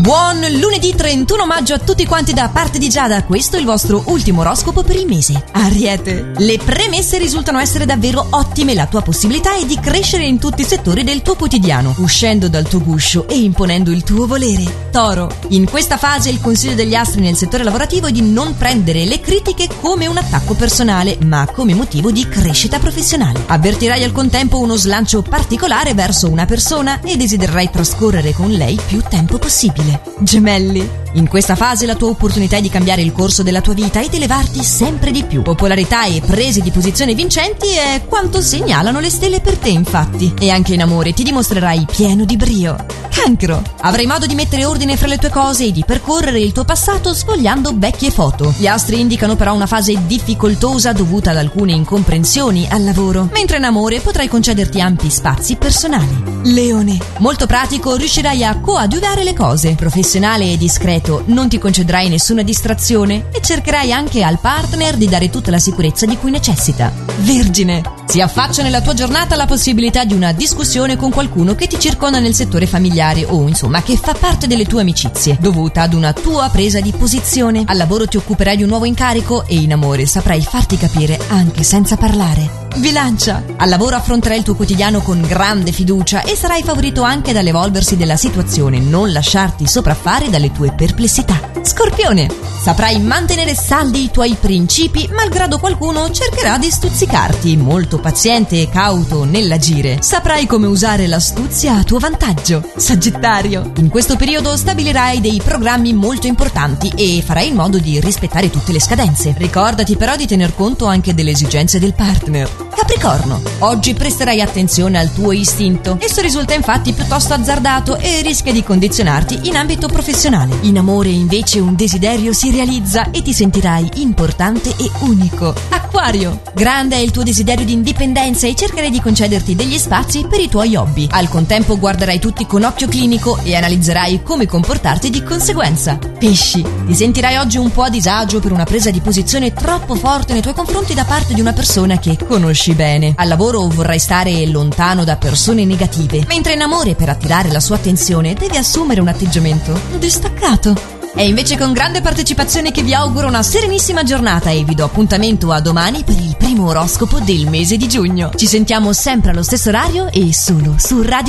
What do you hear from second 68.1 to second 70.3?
Si affaccia nella tua giornata la possibilità di